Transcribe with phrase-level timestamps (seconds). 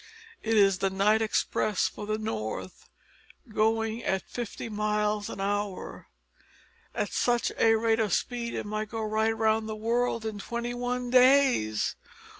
[0.41, 2.89] It is the night express for the North
[3.53, 6.07] going at fifty miles an hour.
[6.95, 10.73] At such a rate of speed it might go right round the world in twenty
[10.73, 11.95] one days!